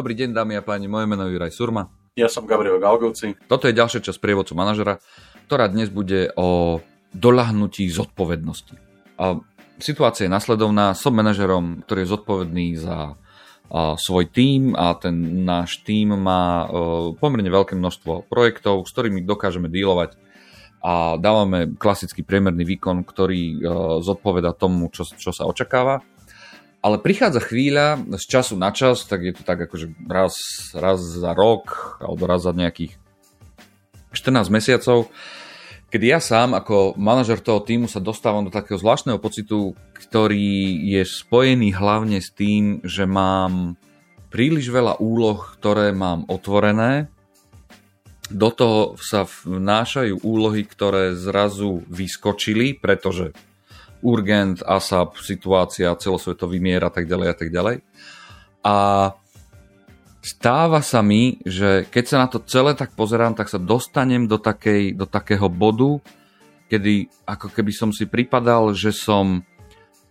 [0.00, 1.92] Dobrý deň, dámy a páni, moje meno je Juraj Surma.
[2.16, 3.36] Ja som Gabriel Galgovci.
[3.44, 4.96] Toto je ďalšia časť prievodcu manažera,
[5.44, 6.80] ktorá dnes bude o
[7.12, 8.80] dolahnutí zodpovednosti.
[9.20, 9.44] A
[9.76, 10.96] situácia je nasledovná.
[10.96, 17.12] Som manažerom, ktorý je zodpovedný za a, svoj tím a ten náš tím má o,
[17.12, 20.16] pomerne veľké množstvo projektov, s ktorými dokážeme dílovať
[20.80, 23.52] a dávame klasický priemerný výkon, ktorý o,
[24.00, 26.00] zodpoveda tomu, čo, čo sa očakáva.
[26.80, 30.32] Ale prichádza chvíľa z času na čas, tak je to tak akože raz,
[30.72, 32.96] raz za rok alebo raz za nejakých
[34.16, 35.12] 14 mesiacov,
[35.92, 41.02] kedy ja sám ako manažer toho týmu sa dostávam do takého zvláštneho pocitu, ktorý je
[41.04, 43.76] spojený hlavne s tým, že mám
[44.32, 47.12] príliš veľa úloh, ktoré mám otvorené.
[48.30, 53.34] Do toho sa vnášajú úlohy, ktoré zrazu vyskočili, pretože
[54.00, 57.76] urgent, ASAP, situácia, celosvetový mier a tak ďalej a tak ďalej.
[58.60, 58.76] A
[60.20, 64.36] stáva sa mi, že keď sa na to celé tak pozerám, tak sa dostanem do,
[64.36, 66.00] takej, do takého bodu,
[66.68, 69.42] kedy ako keby som si pripadal, že som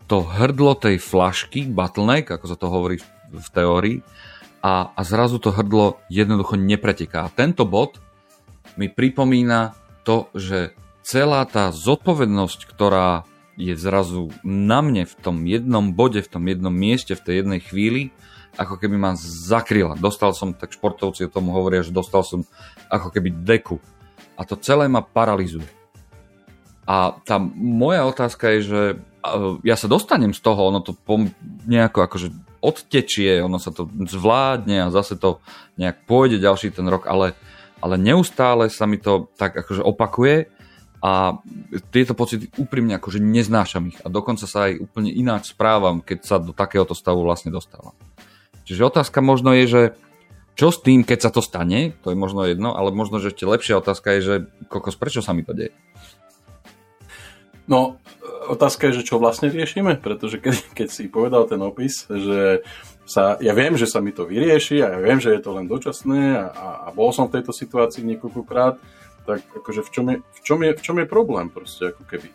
[0.10, 3.06] to hrdlo tej flašky, bottleneck, ako sa to hovorí v,
[3.38, 3.98] v teórii,
[4.60, 7.30] a, a zrazu to hrdlo jednoducho nepreteká.
[7.30, 8.02] A tento bod
[8.76, 10.74] mi pripomína to, že
[11.06, 13.29] celá tá zodpovednosť, ktorá
[13.60, 17.60] je zrazu na mne v tom jednom bode, v tom jednom mieste, v tej jednej
[17.60, 18.16] chvíli,
[18.56, 20.00] ako keby ma zakryla.
[20.00, 22.48] Dostal som, tak športovci o tom hovoria, že dostal som
[22.88, 23.84] ako keby deku.
[24.40, 25.68] A to celé ma paralizuje.
[26.88, 28.82] A tá moja otázka je, že
[29.68, 30.96] ja sa dostanem z toho, ono to
[31.68, 32.32] nejako akože
[32.64, 35.44] odtečie, ono sa to zvládne a zase to
[35.76, 37.36] nejak pôjde ďalší ten rok, ale,
[37.84, 40.48] ale neustále sa mi to tak akože opakuje
[41.00, 41.40] a
[41.96, 46.36] tieto pocity úprimne akože neznášam ich a dokonca sa aj úplne ináč správam, keď sa
[46.44, 47.96] do takéhoto stavu vlastne dostávam.
[48.68, 49.82] Čiže otázka možno je, že
[50.60, 53.48] čo s tým, keď sa to stane, to je možno jedno, ale možno, že ešte
[53.48, 54.36] lepšia otázka je, že
[54.68, 55.72] kokos, prečo sa mi to deje?
[57.64, 57.96] No,
[58.52, 62.68] otázka je, že čo vlastne riešime, pretože keď, keď si povedal ten opis, že
[63.10, 65.66] sa, ja viem, že sa mi to vyrieši a ja viem, že je to len
[65.66, 66.46] dočasné a,
[66.86, 68.78] a, bol som v tejto situácii niekoľkokrát,
[69.26, 72.30] tak akože v čom je, v čom je, v čom je problém proste ako keby.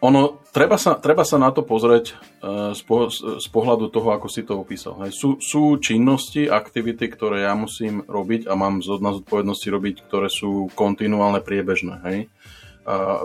[0.00, 4.32] Ono, treba sa, treba sa na to pozrieť uh, z, po, z pohľadu toho, ako
[4.32, 4.96] si to opísal.
[5.04, 5.12] Hej.
[5.12, 10.72] Sú, sú činnosti, aktivity, ktoré ja musím robiť a mám na zodpovednosti robiť, ktoré sú
[10.72, 11.94] kontinuálne priebežné.
[12.08, 12.18] Hej.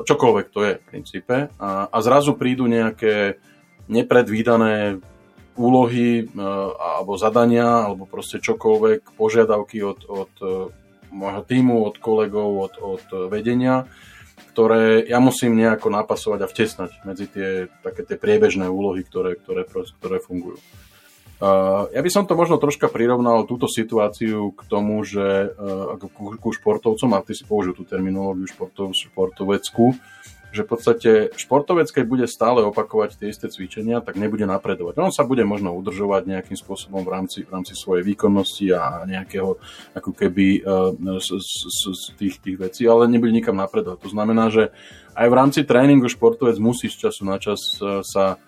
[0.03, 1.35] Čokoľvek to je v princípe.
[1.63, 3.39] A, a zrazu prídu nejaké
[3.87, 4.99] nepredvídané
[5.55, 10.33] úlohy uh, alebo zadania, alebo proste čokoľvek, požiadavky od, od
[11.15, 13.87] môjho týmu, od kolegov, od, od vedenia,
[14.51, 19.63] ktoré ja musím nejako napasovať a vtesnať medzi tie, také tie priebežné úlohy, ktoré, ktoré,
[19.67, 20.59] ktoré fungujú.
[21.35, 26.31] Uh, ja by som to možno troška prirovnal túto situáciu k tomu, že uh, ku,
[26.39, 29.99] ku športovcom, a ty si použil tú terminológiu športov, športoveckú,
[30.55, 34.95] že v podstate športovec, keď bude stále opakovať tie isté cvičenia, tak nebude napredovať.
[35.03, 39.59] On sa bude možno udržovať nejakým spôsobom v rámci, v rámci svojej výkonnosti a nejakého
[39.91, 43.99] ako keby uh, z, z, z tých, tých vecí, ale nebude nikam napredovať.
[44.07, 44.71] To znamená, že
[45.11, 48.39] aj v rámci tréningu športovec musí z času na čas uh, sa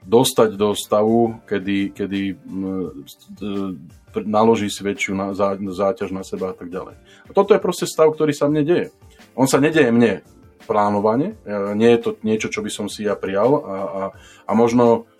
[0.00, 3.76] dostať do stavu, kedy, kedy uh,
[4.24, 5.36] naloží si väčšiu
[5.76, 6.96] záťaž na seba a tak ďalej.
[7.28, 8.88] A toto je proste stav, ktorý sa mne deje.
[9.36, 10.24] On sa nedeje mne
[10.70, 11.34] plánovane.
[11.74, 14.02] Nie je to niečo, čo by som si ja prijal a, a,
[14.46, 15.10] a možno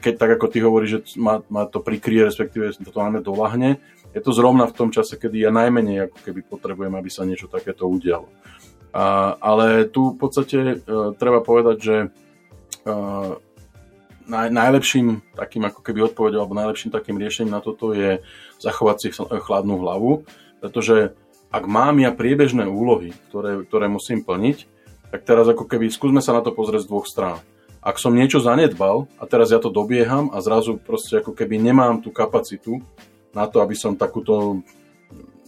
[0.00, 3.82] keď tak ako ty hovoríš, že ma, ma to prikrie, respektíve to máme dolahne,
[4.14, 7.50] je to zrovna v tom čase, kedy ja najmenej ako keby potrebujem, aby sa niečo
[7.50, 8.30] takéto udialo.
[8.94, 11.96] A, ale tu v podstate uh, treba povedať, že
[12.86, 13.36] uh,
[14.24, 18.22] naj, najlepším takým ako keby odpovedou alebo najlepším takým riešením na toto je
[18.62, 20.24] zachovať si chladnú hlavu,
[20.62, 21.12] pretože
[21.50, 24.75] ak mám ja priebežné úlohy, ktoré, ktoré musím plniť,
[25.10, 27.38] tak teraz ako keby skúsme sa na to pozrieť z dvoch strán.
[27.86, 32.02] Ak som niečo zanedbal a teraz ja to dobieham a zrazu proste ako keby nemám
[32.02, 32.82] tú kapacitu
[33.30, 34.64] na to, aby som takúto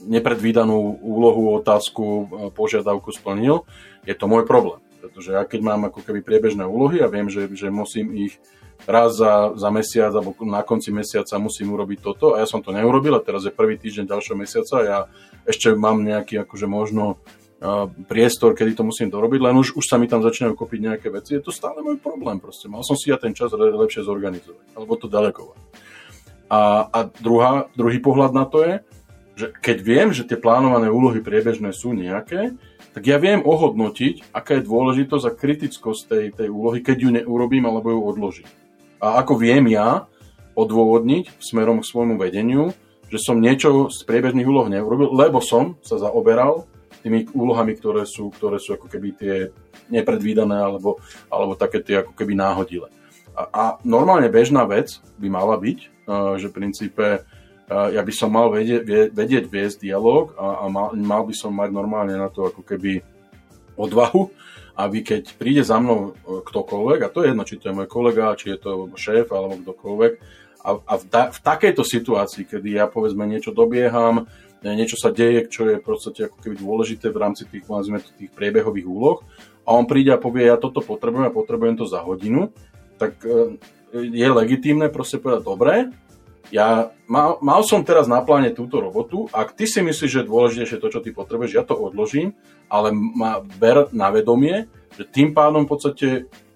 [0.07, 2.25] nepredvídanú úlohu, otázku, e,
[2.55, 3.67] požiadavku splnil,
[4.07, 4.79] je to môj problém.
[5.03, 8.39] Pretože ja keď mám ako keby priebežné úlohy a viem, že, že musím ich
[8.87, 12.71] raz za, za mesiac alebo na konci mesiaca musím urobiť toto a ja som to
[12.71, 14.99] neurobil a teraz je prvý týždeň ďalšieho mesiaca a ja
[15.49, 17.19] ešte mám nejaký akože možno
[18.07, 21.35] priestor, kedy to musím dorobiť, len už, už sa mi tam začínajú kopiť nejaké veci.
[21.35, 22.71] Je to stále môj problém proste.
[22.71, 25.59] Mal som si ja ten čas lepšie zorganizovať, alebo to delegovať.
[26.49, 28.75] A, a druhá, druhý pohľad na to je,
[29.39, 32.55] že keď viem, že tie plánované úlohy priebežné sú nejaké,
[32.95, 37.67] tak ja viem ohodnotiť, aká je dôležitosť a kritickosť tej, tej úlohy, keď ju neurobím
[37.67, 38.49] alebo ju odložím.
[38.99, 40.11] A ako viem ja
[40.59, 42.75] odôvodniť smerom k svojmu vedeniu,
[43.07, 46.67] že som niečo z priebežných úloh neurobil, lebo som sa zaoberal
[47.09, 49.35] tými úlohami, ktoré sú, ktoré sú ako keby tie
[49.89, 51.01] nepredvídané alebo,
[51.33, 52.93] alebo také tie ako keby náhodile.
[53.33, 55.79] A, a normálne bežná vec by mala byť,
[56.37, 57.25] že v princípe
[57.69, 61.69] ja by som mal vedieť, vedieť viesť dialog a, a mal, mal by som mať
[61.69, 63.05] normálne na to ako keby
[63.77, 64.33] odvahu,
[64.79, 67.89] aby keď príde za mnou e, ktokoľvek, a to je jedno, či to je môj
[67.91, 70.13] kolega, či je to šéf alebo kdokoľvek,
[70.59, 74.27] a, a v, ta, v takejto situácii, kedy ja povedzme niečo dobieham,
[74.63, 78.33] niečo sa deje, čo je v podstate ako keby dôležité v rámci tých, povedzme, tých
[78.35, 79.23] priebehových úloh,
[79.69, 82.49] a on príde a povie, ja toto potrebujem a potrebujem to za hodinu,
[82.97, 83.61] tak e,
[83.93, 85.75] je legitímne proste povedať, dobre,
[86.49, 90.31] ja mal, mal som teraz na pláne túto robotu, ak ty si myslíš, že je
[90.33, 92.33] dôležitejšie to, čo ty potrebuješ, ja to odložím,
[92.73, 94.65] ale ma ber na vedomie,
[94.97, 96.09] že tým pádom v podstate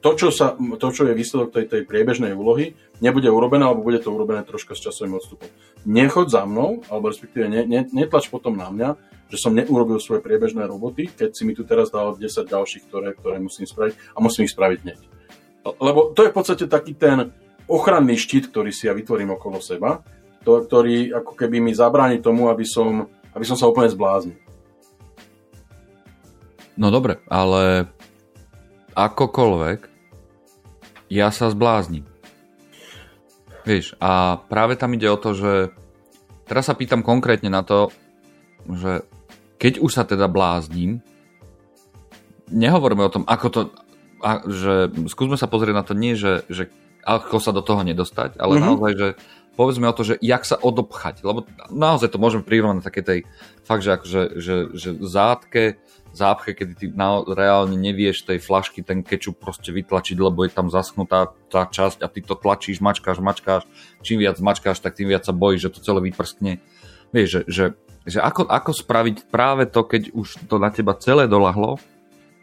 [0.03, 4.03] to, čo, sa, to, čo je výsledok tej, tej priebežnej úlohy, nebude urobené, alebo bude
[4.03, 5.47] to urobené troška s časovým odstupom.
[5.83, 8.91] Nechod za mnou, alebo respektíve ne, ne, netlač potom na mňa,
[9.33, 13.17] že som neurobil svoje priebežné roboty, keď si mi tu teraz dal 10 ďalších, ktoré,
[13.17, 15.01] ktoré musím spraviť a musím ich spraviť hneď.
[15.79, 17.33] Lebo to je v podstate taký ten,
[17.73, 20.05] ochranný štít, ktorý si ja vytvorím okolo seba,
[20.43, 24.39] to, ktorý ako keby mi zabráni tomu, aby som, aby som sa úplne zbláznil.
[26.77, 27.89] No dobre, ale
[28.93, 29.89] akokoľvek,
[31.13, 32.09] ja sa zbláznim.
[33.63, 35.53] Vieš, a práve tam ide o to, že
[36.51, 37.95] teraz sa pýtam konkrétne na to,
[38.67, 39.07] že
[39.59, 40.99] keď už sa teda blázním,
[42.51, 43.61] nehovoríme o tom, ako to,
[44.19, 46.69] a, že skúsme sa pozrieť na to nie, že, že
[47.07, 48.67] ako sa do toho nedostať, ale mm-hmm.
[48.67, 49.09] naozaj, že
[49.55, 53.19] povedzme o to, že jak sa odobchať, lebo naozaj to môžeme prirovnať na také tej
[53.63, 55.79] fakt, že akože, že, že zátke,
[56.13, 60.69] zápche, kedy ty na, reálne nevieš tej flašky ten kečup proste vytlačiť, lebo je tam
[60.69, 63.65] zaschnutá tá časť a ty to tlačíš, mačkáš, mačkáš,
[64.05, 66.61] čím viac mačkáš, tak tým viac sa bojíš, že to celé vyprskne.
[67.13, 67.65] Vieš, že, že,
[68.07, 71.81] že ako, ako spraviť práve to, keď už to na teba celé dolahlo,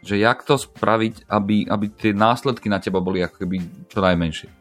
[0.00, 3.56] že jak to spraviť, aby, aby tie následky na teba boli ako keby
[3.88, 4.59] čo najmenšie?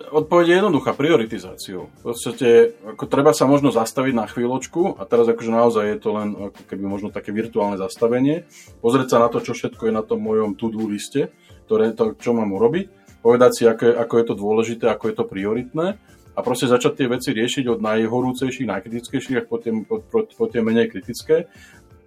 [0.00, 1.92] Odpoveď je jednoduchá, prioritizáciu.
[2.00, 6.10] V podstate, ako treba sa možno zastaviť na chvíľočku a teraz akože naozaj je to
[6.16, 8.48] len ako keby možno také virtuálne zastavenie,
[8.80, 11.28] pozrieť sa na to, čo všetko je na tom mojom to-do liste,
[11.68, 12.88] ktoré, to, čo mám urobiť,
[13.20, 15.86] povedať si, ako je, ako je to dôležité, ako je to prioritné
[16.32, 20.64] a proste začať tie veci riešiť od najhorúcejších, najkritickejších po tie, po, po, po tie
[20.64, 21.52] menej kritické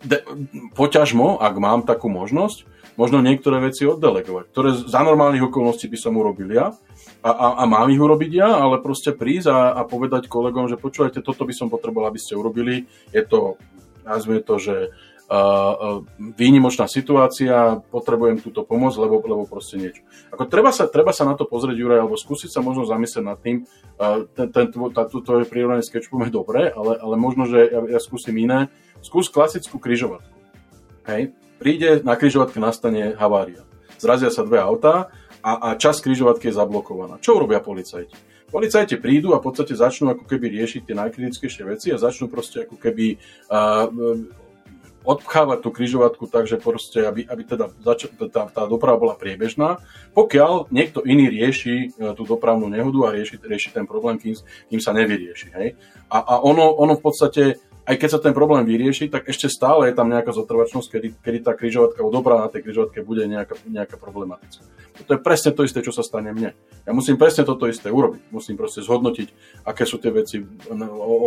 [0.03, 0.17] de,
[0.75, 6.17] poťažmo, ak mám takú možnosť, možno niektoré veci oddelegovať, ktoré za normálnych okolností by som
[6.17, 6.73] urobil ja
[7.23, 10.81] a, a, a mám ich urobiť ja, ale proste prísť a, a povedať kolegom, že
[10.81, 12.85] počúvajte, toto by som potreboval, aby ste urobili.
[13.09, 13.57] Je to,
[14.05, 14.75] nazvime to, že
[16.37, 20.05] výnimočná situácia, potrebujem túto pomoc, lebo, lebo proste niečo.
[20.29, 23.39] Ako treba, sa, treba sa na to pozrieť, Juraj, alebo skúsiť sa možno zamyslieť nad
[23.41, 23.65] tým,
[24.37, 28.69] ten, tá, tvoje prírodné sketch je dobré, ale, ale možno, že ja, ja skúsim iné,
[29.03, 30.31] Skús klasickú kryžovatku.
[31.11, 31.35] Hej.
[31.63, 33.63] Príde, na kryžovatke nastane havária.
[33.95, 37.23] Zrazia sa dve autá a, a časť kryžovatky je zablokovaná.
[37.23, 38.11] Čo urobia policajti?
[38.51, 42.67] Policajti prídu a v podstate začnú ako keby riešiť tie najkritickejšie veci a začnú proste
[42.67, 43.15] ako keby
[43.47, 43.87] uh,
[45.07, 49.79] odpchávať tú kryžovatku tak, že proste, aby, aby teda zač- tá, tá doprava bola priebežná,
[50.11, 54.35] pokiaľ niekto iný rieši uh, tú dopravnú nehodu a rieši, rieši ten problém, kým,
[54.67, 55.47] kým sa nevyrieši.
[55.55, 55.79] Hej?
[56.11, 57.43] A, a ono, ono v podstate
[57.83, 61.37] aj keď sa ten problém vyrieši, tak ešte stále je tam nejaká zotrvačnosť, kedy, kedy
[61.43, 64.63] tá križovatka, dobrá na tej križovatke bude nejaká, nejaká problematická.
[65.09, 66.55] To je presne to isté, čo sa stane mne.
[66.85, 68.29] Ja musím presne toto isté urobiť.
[68.29, 69.27] Musím proste zhodnotiť,
[69.65, 70.39] aké sú tie veci,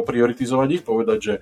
[0.01, 1.35] oprioritizovať ich, povedať, že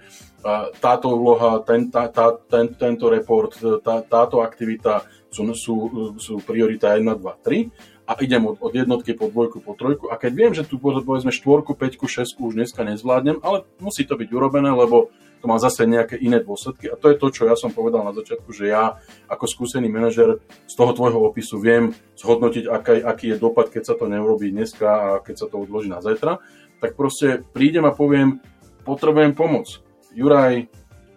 [0.80, 3.54] táto úloha, ten, tá, tá, ten, tento report,
[3.84, 5.74] tá, táto aktivita sú, sú,
[6.16, 10.12] sú priorita 1, 2, 3 a idem od, od jednotky po dvojku, po trojku.
[10.12, 14.20] A keď viem, že tu povedzme štvorku, peťku, šesku už dneska nezvládnem, ale musí to
[14.20, 15.08] byť urobené, lebo
[15.40, 16.88] to má zase nejaké iné dôsledky.
[16.88, 18.96] A to je to, čo ja som povedal na začiatku, že ja
[19.28, 23.94] ako skúsený manažer z toho tvojho opisu viem zhodnotiť, aký, aký je dopad, keď sa
[23.96, 26.40] to neurobí dneska a keď sa to odloží na zajtra,
[26.80, 28.40] tak proste prídem a poviem,
[28.88, 29.84] potrebujem pomoc.
[30.16, 30.68] Juraj,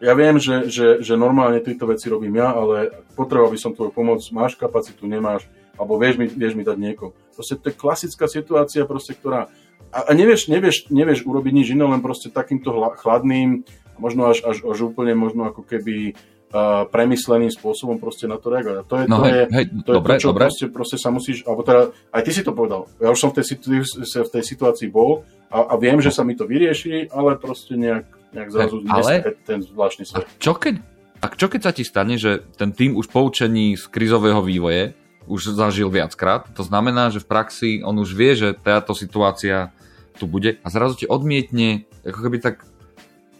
[0.03, 3.96] ja viem, že, že, že normálne tieto veci robím ja, ale potreboval by som tvoju
[3.96, 7.13] pomoc, máš kapacitu, nemáš, alebo vieš mi, vieš mi dať niekoho.
[7.38, 9.48] Proste to je klasická situácia, proste, ktorá...
[9.93, 13.63] A, a nevieš, nevieš, nevieš urobiť nič iné, len proste takýmto chladným,
[14.01, 18.77] možno až, až, až úplne možno ako keby uh, premysleným spôsobom proste na to reagovať.
[18.77, 20.43] A to je, no to, hej, je, hej, to, dobre, je to, čo dobre.
[20.46, 21.81] Proste, proste sa musíš, alebo teda,
[22.13, 23.46] aj ty si to povedal, ja už som v tej,
[23.88, 28.05] v tej situácii bol a, a viem, že sa mi to vyrieši, ale proste nejak,
[28.36, 30.24] nejak zrazu ale, ten zvláštny svet.
[30.24, 30.75] A čo keď,
[31.24, 34.93] a čo keď sa ti stane, že ten tým už poučení z krizového vývoje
[35.27, 36.48] už zažil viackrát.
[36.55, 39.75] To znamená, že v praxi on už vie, že táto situácia
[40.17, 42.65] tu bude a zrazu ti odmietne ako keby tak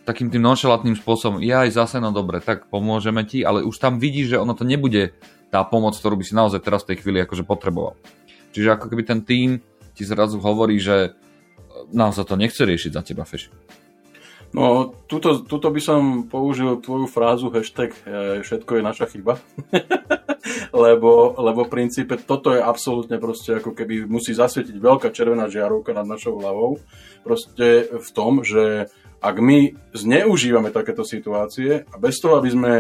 [0.08, 4.00] takým tým nonšalantným spôsobom, ja aj zase, no dobre, tak pomôžeme ti, ale už tam
[4.00, 5.12] vidíš, že ono to nebude
[5.52, 8.00] tá pomoc, ktorú by si naozaj teraz v tej chvíli akože potreboval.
[8.56, 9.60] Čiže ako keby ten tým
[9.92, 11.12] ti zrazu hovorí, že
[11.92, 13.52] naozaj to nechce riešiť za teba, Feši.
[14.56, 19.36] No, tuto, tuto by som použil tvoju frázu hashtag e, všetko je naša chyba.
[20.86, 25.92] lebo, lebo v princípe toto je absolútne proste ako keby musí zasvietiť veľká červená žiarovka
[25.92, 26.80] nad našou hlavou.
[27.28, 28.88] Proste v tom, že
[29.20, 32.74] ak my zneužívame takéto situácie a bez toho, aby sme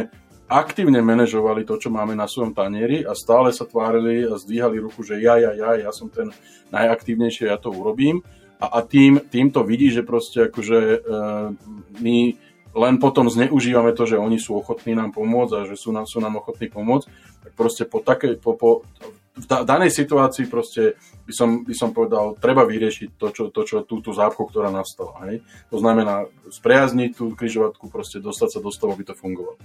[0.48, 5.04] aktívne manažovali to, čo máme na svojom tanieri a stále sa tvárili a zdvíhali ruku,
[5.04, 6.32] že ja, ja, ja, ja som ten
[6.72, 8.24] najaktívnejší, ja to urobím,
[8.58, 10.98] a, tým, tým to vidí, že proste akože e,
[12.02, 12.18] my
[12.78, 16.22] len potom zneužívame to, že oni sú ochotní nám pomôcť a že sú nám, sú
[16.22, 17.06] nám ochotní pomôcť,
[17.42, 18.86] tak proste po, také, po, po
[19.38, 20.98] v da, danej situácii proste
[21.30, 24.74] by som, by som povedal, treba vyriešiť to, čo, to, čo, tú, tú zápchu, ktorá
[24.74, 25.30] nastala.
[25.30, 25.46] Hej?
[25.70, 29.62] To znamená spriazniť tú križovatku, proste dostať sa do stavu, aby to fungovalo.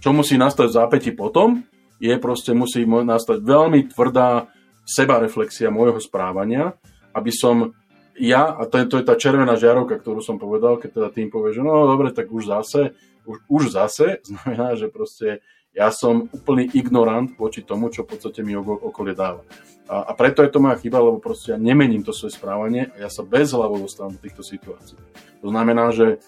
[0.00, 1.60] Čo musí nastať v zápäti potom,
[2.00, 4.48] je proste musí nastať veľmi tvrdá
[4.88, 6.72] sebareflexia môjho správania,
[7.12, 7.76] aby som
[8.20, 11.28] ja, a to je, to je tá červená žiarovka, ktorú som povedal, keď teda tým
[11.32, 12.92] povie, že no dobre, tak už zase,
[13.24, 15.40] už, už zase, znamená, že proste
[15.72, 19.46] ja som úplný ignorant voči tomu, čo v podstate mi okolie dáva.
[19.86, 23.06] A, a preto je to moja chyba, lebo proste ja nemením to svoje správanie a
[23.06, 24.98] ja sa bez hlavou dostávam do týchto situácií.
[25.40, 26.20] To znamená, že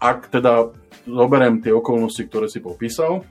[0.00, 0.72] ak teda
[1.04, 3.24] zoberiem tie okolnosti, ktoré si popísal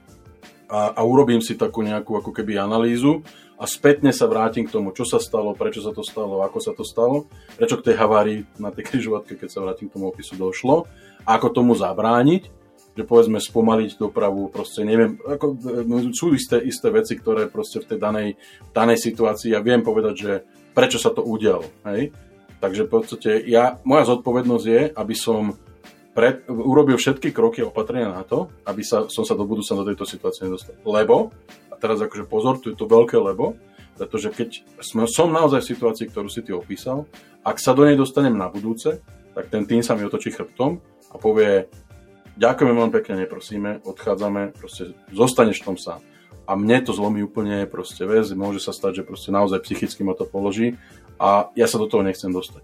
[0.69, 3.25] a, a urobím si takú nejakú ako keby analýzu,
[3.57, 6.73] a spätne sa vrátim k tomu, čo sa stalo, prečo sa to stalo, ako sa
[6.73, 10.35] to stalo, prečo k tej havárii na tej križovatke, keď sa vrátim k tomu opisu,
[10.35, 10.89] došlo,
[11.23, 12.49] a ako tomu zabrániť,
[12.93, 17.89] že povedzme spomaliť dopravu, proste neviem, ako, no, sú isté, isté veci, ktoré proste v
[17.89, 18.29] tej danej,
[18.69, 20.31] danej situácii ja viem povedať, že
[20.77, 22.13] prečo sa to udialo, hej?
[22.61, 25.57] Takže v podstate ja, moja zodpovednosť je, aby som
[26.13, 30.05] pred, urobil všetky kroky opatrenia na to, aby sa, som sa do budúcna do tejto
[30.05, 30.77] situácie nedostal.
[30.85, 31.33] Lebo
[31.83, 33.59] teraz akože pozor, tu je to veľké lebo,
[33.99, 34.49] pretože keď
[34.79, 37.03] sme, som naozaj v situácii, ktorú si ty opísal,
[37.43, 39.03] ak sa do nej dostanem na budúce,
[39.35, 40.79] tak ten tým sa mi otočí chrbtom
[41.11, 41.67] a povie,
[42.39, 45.99] ďakujeme veľmi pekne, neprosíme, odchádzame, proste zostaneš tom sám.
[46.43, 50.15] A mne to zlomí úplne proste vec, môže sa stať, že proste naozaj psychicky ma
[50.15, 50.79] to položí
[51.19, 52.63] a ja sa do toho nechcem dostať.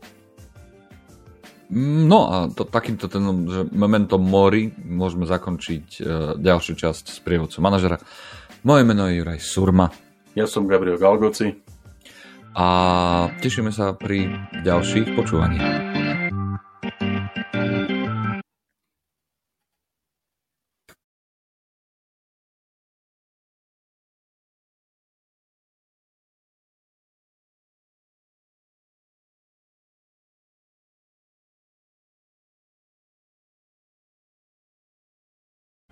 [1.70, 7.62] No a to, takýmto ten, že momentom mori môžeme zakončiť uh, ďalšiu časť s prievodcom
[7.62, 8.02] manažera.
[8.64, 9.88] Moje meno je Juraj Surma.
[10.36, 11.56] Ja som Gabriel Galgoci.
[12.60, 12.68] A
[13.40, 14.28] tešíme sa pri
[14.68, 16.09] ďalších počúvaniach.